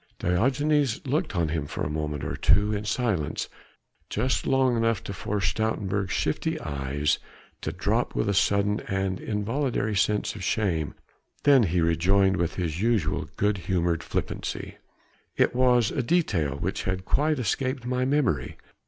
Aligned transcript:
Diogenes 0.17 0.99
looked 1.05 1.35
on 1.35 1.49
him 1.49 1.67
for 1.67 1.83
a 1.83 1.89
moment 1.91 2.23
or 2.23 2.35
two 2.35 2.73
in 2.73 2.85
silence, 2.85 3.47
just 4.09 4.47
long 4.47 4.75
enough 4.75 5.03
to 5.03 5.13
force 5.13 5.53
Stoutenburg's 5.53 6.11
shifty 6.11 6.59
eyes 6.59 7.19
to 7.61 7.71
drop 7.71 8.15
with 8.15 8.27
a 8.27 8.33
sudden 8.33 8.79
and 8.87 9.19
involuntary 9.19 9.95
sense 9.95 10.33
of 10.33 10.43
shame, 10.43 10.95
then 11.43 11.61
he 11.61 11.81
rejoined 11.81 12.37
with 12.37 12.55
his 12.55 12.81
usual 12.81 13.29
good 13.37 13.59
humoured 13.69 14.01
flippancy: 14.01 14.77
"It 15.37 15.53
was 15.53 15.91
a 15.91 16.01
detail 16.01 16.55
which 16.55 16.85
had 16.85 17.05
quite 17.05 17.37
escaped 17.37 17.85
my 17.85 18.03
memory. 18.03 18.57